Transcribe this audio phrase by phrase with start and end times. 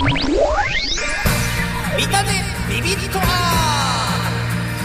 [0.00, 0.04] 見
[2.06, 3.18] たねビビッと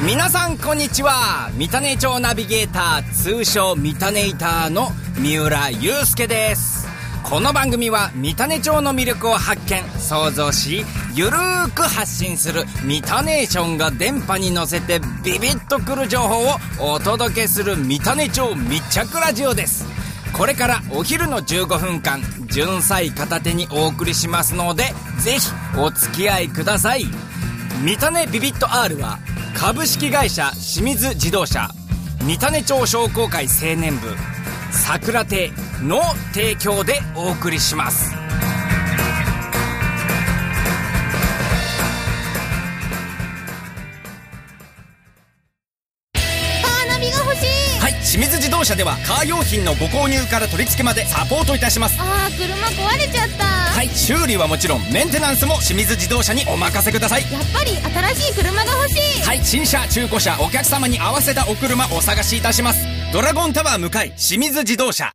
[0.07, 1.51] 皆さんこんにちは。
[1.55, 4.87] 三種町ナビゲーター通称三種イターの
[5.19, 6.87] 三浦祐介です。
[7.23, 9.83] この番組は三種町の魅力を発見。
[9.99, 10.83] 想像し
[11.13, 19.92] ゆるーく発信する三種ションが電波に乗せてビビッとくる情報をお届けする三種町密着ラジオです。
[20.33, 24.85] これからお昼の15分間純菜片手にお送りしますので
[25.19, 27.05] ぜひお付き合いください。
[27.83, 29.19] 三種ビビット R は
[29.55, 31.69] 株式会社清水自動車
[32.21, 34.07] 三種町商工会青年部
[34.71, 36.01] 桜亭の
[36.33, 38.22] 提供でお送りします。
[48.13, 51.97] 清水自動車ではカー用品のご購入から取り付けまでサポートいたします。
[51.99, 53.43] あー車壊れちゃった。
[53.43, 57.23] はい修理はもちろんメンテナンスも清水自動車にお任せください。
[57.33, 57.71] やっぱり
[58.13, 59.23] 新しい車が欲しい。
[59.23, 62.85] はい新車中古車お客様に合わせたお車お探しいたします。
[63.11, 65.11] ドラゴンタワー向かい清水自動車。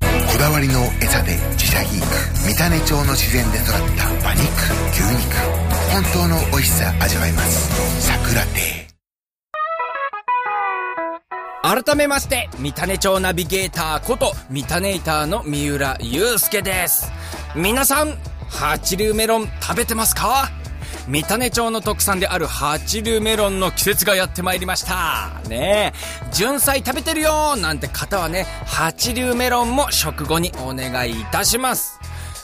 [0.00, 4.42] こだわりの餌で自社ギーク三種町の自然で育った馬肉
[4.90, 5.36] 牛肉。
[5.92, 7.70] 本当の美味しさ味わえます。
[8.00, 8.81] 桜亭
[11.72, 17.10] 改めまして三種町ナビゲーターこと三種イターの三浦祐介です
[17.56, 18.18] 皆さん
[18.50, 20.50] 八流メロン食べてますか？
[21.08, 31.98] 三種町の特産である八流メロンの季節がやってまいりましたねえ純菜食べてるよなんて方はね八流メロンも食後にお願いいたします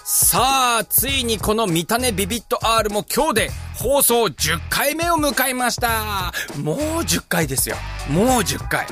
[0.04, 6.32] さあ、ついにこの見たねビビット R も今日で放送10回目を迎えました。
[6.62, 7.76] もう10回ですよ。
[8.08, 8.86] もう10回。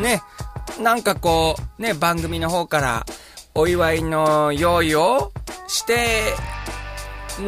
[0.00, 0.22] ね、
[0.80, 3.06] なんかこう、ね、番組の方から
[3.54, 5.32] お祝いの用意を
[5.68, 6.34] して、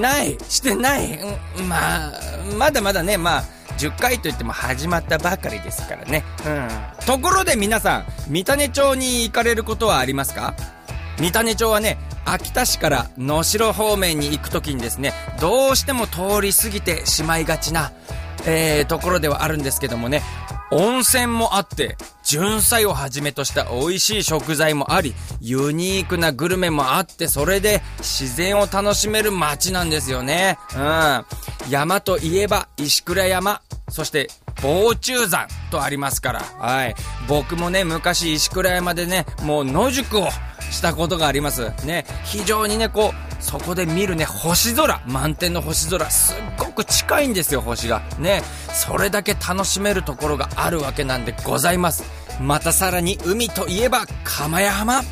[0.01, 1.19] ない、してない。
[1.59, 2.13] うんまあ、
[2.59, 3.45] まだまだね、まあ、
[3.79, 6.25] 10回と言っても始まったばかりですからね。
[6.47, 6.69] うん。
[7.07, 10.55] ところで皆さん、三種町に行かれることはありますか？
[11.19, 17.93] 三種町はね、秋田市から能代方面に行くときにですね、どうしても通り過ぎてしまいがちな、
[18.47, 20.23] えー、ところではあるんですけどもね、
[20.71, 21.97] 温泉もあって、
[22.29, 30.59] 純菜をはじめとした美味しい食材もあり、ユニークなグルメもあって、それで自然を楽しめる街なんですよね。
[30.77, 31.25] うん。
[31.71, 34.29] 山といえば石倉山、そして
[34.61, 36.95] 防虫山とありますから、はい。
[37.29, 40.29] 僕もね、昔石倉山でね、もう野宿を
[40.71, 41.73] したことがあります。
[41.87, 48.03] ね、非常にね、こう、そこで見るね、星空、満天の星空、すっごく近いんですよ、星が。
[48.19, 48.43] ね、
[48.75, 52.18] それだけ楽しめるところがあるわけなんでございます。
[52.41, 55.03] またさらに海といえば、釜屋浜。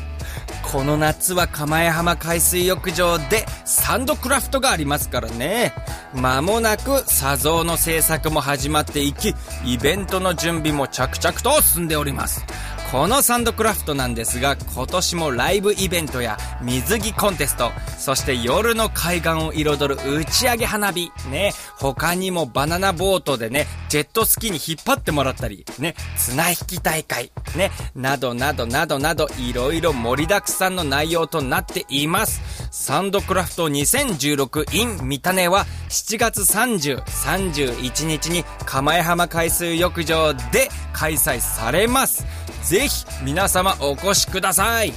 [0.71, 5.73] この夏は釜屋浜海水浴場でサンドクラフトがありますからね。
[6.13, 9.33] まもなく砂像の制作も始まっていき、
[9.65, 12.45] イベントの準備も着々と進んでおります。
[12.91, 32.41] このサンドクラフトなんですが、今年もライブイベントや水着コンテスト、そして夜の海岸を彩る打ち上げ花火、ね、他にもバナナボートでね、ジェットスキーに引っ張ってもらったり、ね、綱引き大会、ね、などなどなどなど、いろいろ盛りだくさんの内容となっています。
[32.71, 42.25] サンドクラフト 2016in 三種は7月30、31日に釜江浜海水浴場で開催されます。
[42.67, 44.91] ぜひ皆様お越しください。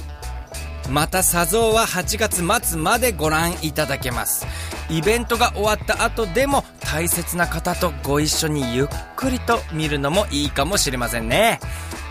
[0.89, 4.45] また砂像は8月末までご覧いただけます。
[4.89, 11.61] イベントが終わった後でも大切な方とご一緒にゆっくりと見るのもいいかもしれませんね。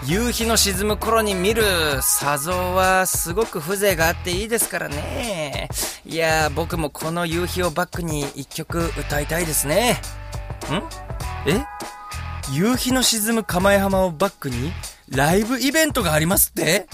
[0.06, 1.62] 夕日の沈む頃に見る
[2.00, 5.68] 砂像はすごく風情があっていいですからね。
[6.06, 10.00] いやー僕もこの夕日をバックに一曲歌いたいですね。
[10.70, 11.50] ん？
[11.50, 11.62] え？
[12.50, 14.72] 夕日の沈む釜江浜をバックに？
[15.10, 16.86] ライブイベントがありますって？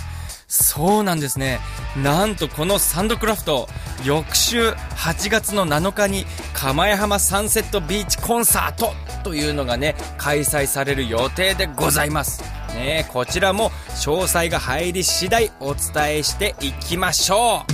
[0.49, 1.59] そうなんですね。
[2.03, 3.69] なんとこのサンドクラフト、
[4.05, 6.25] 翌週8月の7日に
[6.55, 8.93] 釜江浜サンセットビーチコンサート
[9.25, 12.43] というのがね、開催される予定でございます。
[12.75, 17.65] ねこちらも詳細が入り次第お伝えしていきましょ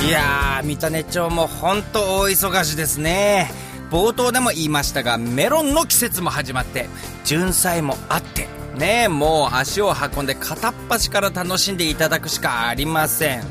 [0.00, 0.04] う。
[0.04, 3.50] いやー、三種町もほんと大忙しですね。
[3.90, 6.88] 冒頭でも言いましたが、メロンの季節も始まって、
[7.24, 13.44] 純菜もあって、ねえ、もう足を運んで片っ端から楽しんでいただくしかありません。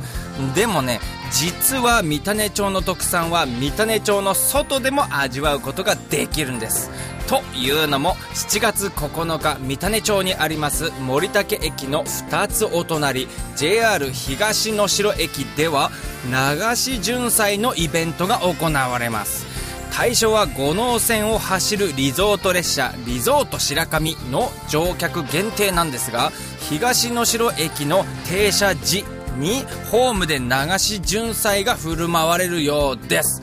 [0.55, 0.99] でもね
[1.31, 6.89] 実は三種町の特産は三種町の外でも味わうことができるんです
[7.27, 15.91] というのも7月9日三種町にあります森竹駅の2つお隣 JR 東能代駅では
[16.25, 19.50] 流し巡祭のイベントが行われます
[19.91, 26.31] 対象は五能線を走るリゾート列車リゾート白神の乗客限定なんですが
[26.69, 29.03] 東能代駅の停車時
[29.37, 30.47] にホームで流
[30.79, 33.41] し巡祭が振る舞われるようです。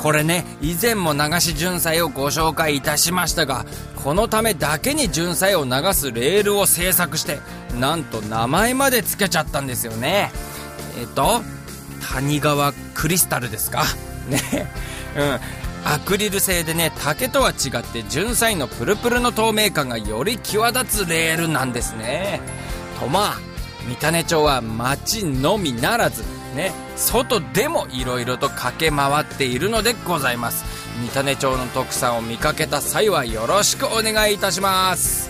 [0.00, 3.66] これね以前も流し巡祭をご紹介いたしましたが
[3.96, 7.40] このためだけに巡祭を流すレールを製作して
[7.80, 10.30] なんと名前まで付けちゃったんですよね。
[11.00, 11.42] えっと
[12.12, 13.82] 谷川クリスタルですか？
[14.28, 14.40] ね。
[15.16, 15.67] うん。
[15.90, 22.42] アクリル製でね竹とは違って純菜のプルプルの透明感がより際立つレールなんですね。
[23.00, 23.38] とまあ
[23.86, 26.24] 三種町は町のみならず
[26.54, 30.64] ね外でも色々と駆け回っているのでございます。
[31.00, 35.27] 三種町の特産を見かけた際はよろしくお願いいたします。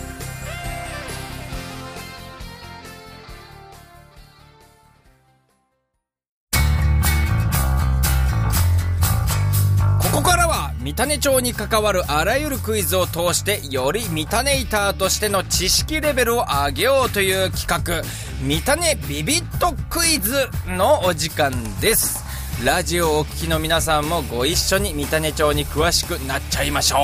[10.99, 18.03] 種町に関わるあらゆるクイズを通してより三種イターとしての知識レベルを上げようという企画
[18.41, 22.21] 三種ビビットクイズのお時間です
[22.65, 26.99] ラジオをお聞きの皆さんもご一緒に三種町に詳しくなっちゃいましょう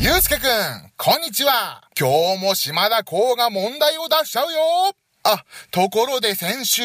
[0.00, 0.44] ゆうすけくん、
[0.96, 1.82] こんにちは。
[1.98, 5.07] 今日も島田こうが問題を出しちゃうよ。
[5.30, 6.82] あ、ところで先週、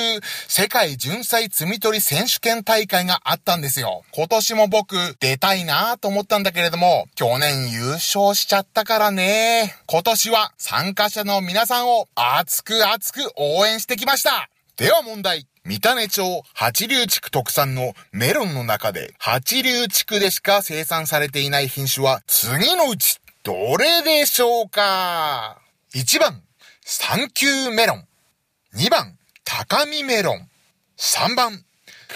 [0.49, 4.03] 世界純菜摘み取り選手権大会があったんですよ。
[4.11, 9.75] 今年も僕、出たいなと思ったんだけれども、去年優勝しちゃったからね。
[9.87, 14.49] 今年は参加者の皆さんを熱く熱く応援してきました。
[14.75, 15.47] では問題。
[15.65, 25.61] 三種町八流地区特産のメロンの中で、八流地区でしか生産されていない品種は次のうちどれでしょうか
[25.93, 26.43] ?1 番、
[26.81, 28.07] サンキューメロン。
[28.75, 30.49] 2番、高見メロン。
[30.97, 31.63] 3番、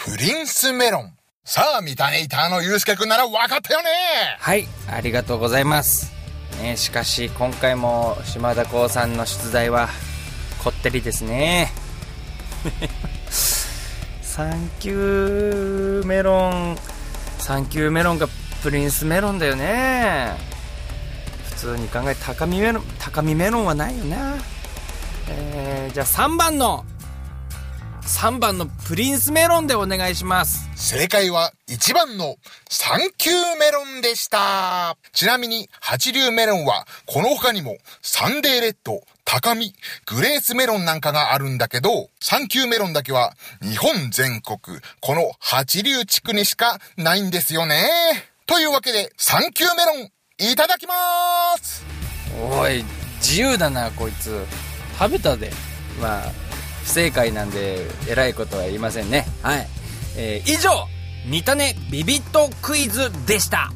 [0.03, 1.13] プリンスメロン。
[1.45, 3.89] さあ、三種イターのゆうすけくんならわかったよね。
[4.39, 6.11] はいありがとうございます、
[6.59, 9.89] ね、しかし今回も島田光さんの出題は
[10.63, 11.71] こってりですね。
[14.23, 16.77] サンキューメロン。
[17.37, 18.27] サンキューメロンが
[18.63, 20.35] プリンスメロンだよね。
[21.51, 24.37] 普通に考え高見メロン高見メロンはないよな。
[25.29, 26.85] えー、じゃあ3番の
[28.01, 32.37] 3番のプリンスメロンでお願いします正解は1番の
[32.69, 34.95] サンキューメロンでした。
[35.11, 39.73] ちなみに八流メロンはこの他にもサンデーレッド、高見、
[40.05, 47.83] グレースメロンなんかがあるんだけど、サンキューメロンだけは日本全国この八流地区にしかないんですよね。
[48.45, 50.93] というわけでサンキューメロンいただきま
[51.59, 51.83] す
[52.39, 52.85] おい
[53.17, 54.45] 自由だなこいつ
[54.97, 55.51] 食べたで。
[56.01, 56.31] まあ
[56.83, 59.25] 不正解なんでえらいことは言いませんね。
[59.43, 59.67] はい、
[60.15, 60.71] えー以上
[61.25, 63.71] 三種ビビットクイズでした。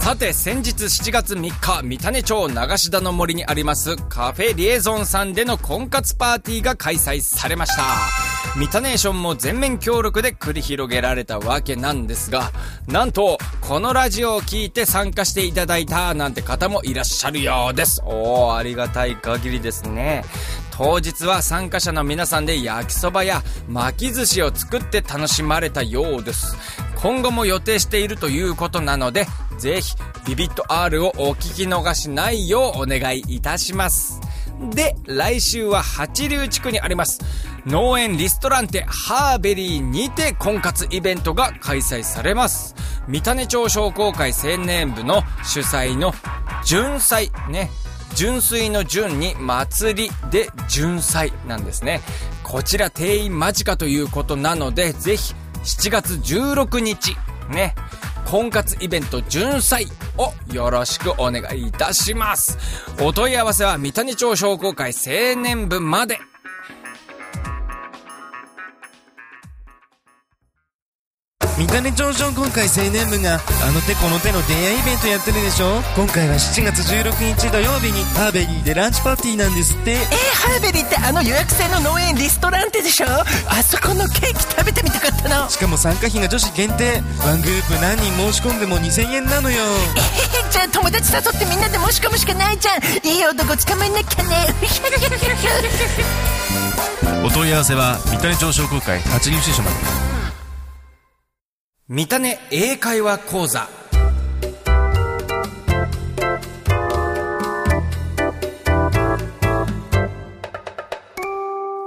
[0.00, 8.25] さて先日7月3日三種町流し田の森にありますカフェリエゾンさんでの婚活パーティーが開催されました。
[8.56, 12.52] ミタネーションも全面協力で繰り広げられたわけなんですが
[12.86, 18.00] なんとこのラジオを聞いて参加していただいたなんて方もいらっしゃるようです。
[18.06, 20.24] おーありがたい限りですね。
[20.70, 26.56] 当日は参加者の皆さんで焼きそばや巻き寿司を作って楽しまれたようです。
[26.96, 29.26] 今後も予定しているということなので
[29.58, 34.25] ぜひビビット R をお聞き逃しないようお願いいたします。
[34.70, 37.20] で来週は八流地区にあります。
[37.66, 42.74] 農園リストランテハーベリーにて婚活イベントが開催されます。
[43.08, 46.12] 三種町商工会青年部の主催の
[46.64, 47.70] 純祭ね。
[48.14, 52.00] 純粋の純に祭りで純祭なんですね。
[52.42, 55.34] こちら定員間近ということなのでぜひ
[55.64, 57.16] 7月16日
[57.50, 57.74] ね
[58.26, 59.86] 婚活イベント純祭
[60.18, 62.58] をよろしくお願いいたします。
[63.00, 66.18] お問い合わせは三種町商工会青年部まで。
[71.76, 73.36] 三種町商工会青年部があ
[73.70, 75.82] の手この手の出会いイベントやってるでしょ？
[75.94, 79.90] 今回は7月16日土曜日にハーベリーでランチパーティーなんですって。
[79.92, 83.06] えー、ハーベリーってあのの予約制の農園リストランテでしょ？
[83.06, 83.26] あ
[83.62, 85.50] そこのケーキ食べてみたかったの。
[85.50, 87.02] しかも参加費が女子限定。
[87.20, 89.62] ワングループ何人申し込んでも2000円なのよ。
[89.96, 90.00] え
[90.50, 92.76] じゃあ友達誘ってみんなで申し込むしかないじゃん。
[93.06, 94.46] いい男捕まえなきゃね。
[97.22, 99.76] お問い合わせは三種町商工会八流支所まで
[101.88, 103.68] 三種英会話講座。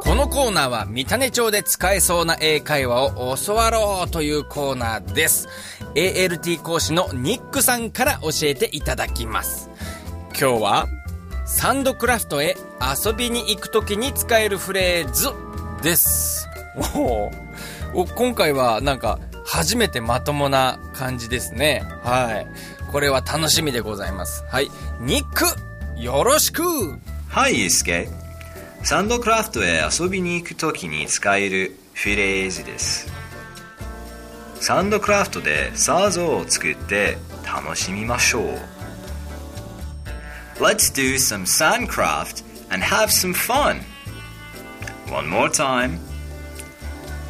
[0.02, 5.50] このコーナーは三種町で使えそうな英会話を教わろうというコーナーです。
[5.96, 9.70] ALT 講師のニックさんから教えていただきます。
[10.30, 10.88] 今日は
[11.46, 12.56] サンドクラフトへ
[13.06, 15.28] 遊びに行くときに使えるフレーズ
[15.84, 16.48] です。
[16.96, 17.30] お
[17.94, 19.20] お今回はなんか
[19.52, 25.46] 初めてまともな感じですねはいこれは楽しみでございますはいニック
[26.02, 26.64] よろしく
[27.30, 28.10] はい、ユースケ。
[28.84, 33.08] サンドクラフトへ遊びに行くときに使えるフレーズです。
[34.56, 38.44] サンドクラフトでサザーを作って楽しみましょう。
[40.60, 43.82] Let's do some sandcraft and have some fun.
[45.12, 46.00] One more time.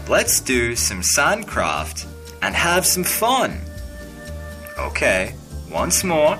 [0.09, 2.07] Let's do some sandcraft
[2.43, 3.61] and have some fun.
[4.79, 5.35] Okay,
[5.71, 6.39] once more.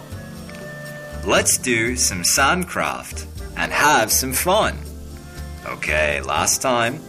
[1.27, 4.77] Let's do some sandcraft and have some fun.
[5.67, 7.01] Okay, last time.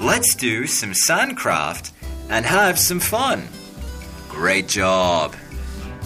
[0.00, 1.92] Let's do some sandcraft
[2.28, 3.48] and have some fun.
[4.28, 5.34] Great job.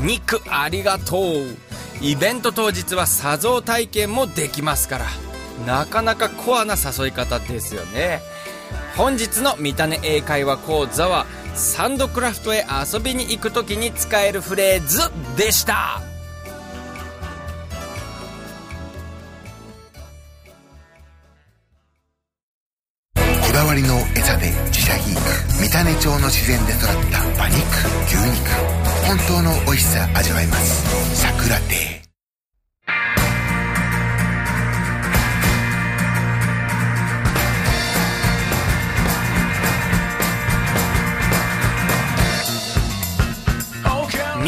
[0.01, 1.57] ニックありがとう
[2.01, 5.07] イベント当日は砂像体験もできますから
[5.67, 8.21] なかなかコアな誘い方ですよね
[9.00, 11.26] 本日の見たね英会話講座は
[11.56, 15.00] サンドクラフトへ遊びに行く時に使えるフレーズ
[15.38, 16.02] でした。
[23.16, 27.58] こだわりの餌で自社品三種町の自然で育った馬肉
[28.06, 28.52] 牛肉
[29.08, 31.99] 本当の美味しさ味わえます「さくら亭」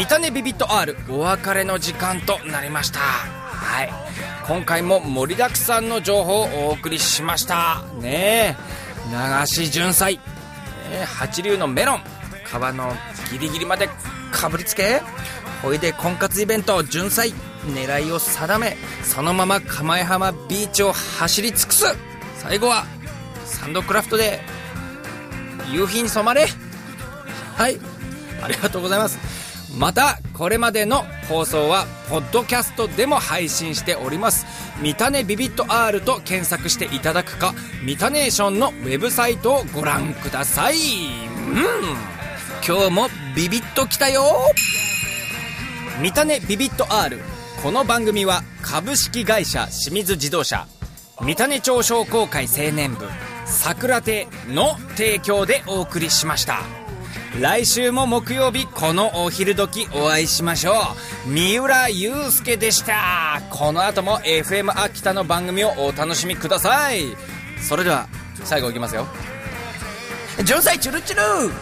[0.02, 2.98] 見たねビビット R お別れの時間となりました。
[2.98, 3.90] はい。
[4.48, 7.84] 今回も盛りだくさんの情報をお送りしました。
[8.00, 8.56] ね
[9.08, 9.40] え。
[9.40, 10.22] 流し純菜、ね
[10.90, 11.98] え八流のメロン。
[11.98, 12.92] 皮の
[13.30, 13.88] ギリギリまで
[14.32, 15.02] かぶりつけ。
[15.62, 16.82] ほいで婚活イベント。
[16.82, 17.32] 純菜。
[17.66, 18.76] 狙いを定め。
[19.04, 21.84] そのまま釜江浜ビーチを走り尽くす。
[22.38, 22.86] 最後は
[23.44, 24.40] サンドクラフトで。
[25.70, 26.48] 夕日に染まれ。
[27.54, 27.78] はい。
[28.42, 29.41] ありがとうございます。
[29.76, 34.46] またこれまでの放送はポッドキャストでも配信しております。
[34.80, 40.74] 見たねビビット R と検索していただくかミタネーションのウェブサイトをご覧ください。
[40.74, 42.12] うん。
[42.66, 44.22] 今日もビビッときたよ。
[46.00, 47.18] 見たねビビット R
[47.62, 50.66] この番組は株式会社清水自動車。
[51.20, 53.06] 三種町商工会青年部。
[53.46, 56.81] 桜亭の提供でお送りしました。
[57.40, 60.72] 来週も木曜日このお昼時お会いしましょ
[61.26, 61.30] う。
[61.30, 63.40] 三浦祐介でした。
[63.48, 67.16] この後も FM 秋田の番組をお楽しみください。
[67.58, 68.06] それでは
[68.44, 69.06] 最後いきますよ。
[70.44, 71.52] ジョンサイチュルチュル。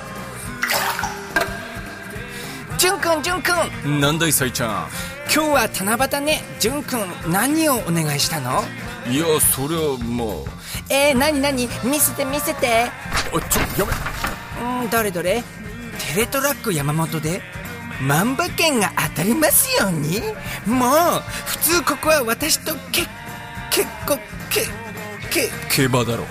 [2.76, 3.52] ジュンくんジュンく
[3.86, 4.00] ん。
[4.00, 4.88] なんだいさいちゃん。
[5.32, 6.42] 今日は七夕ね。
[6.58, 8.64] ジュンくん何をお願いしたの？
[9.08, 10.46] いやそれはもう。
[10.88, 11.68] えー、何何？
[11.84, 12.90] 見せて見せて。
[13.32, 14.29] あちょやめ
[14.60, 15.42] うんどれどれ？
[16.14, 17.40] テレトラック山本で？
[18.06, 20.20] 万馬券が当たりますように？
[20.66, 23.02] もう普通ここは私とけ
[23.70, 24.16] 結構
[24.50, 24.66] け
[25.30, 26.26] け競馬だろう。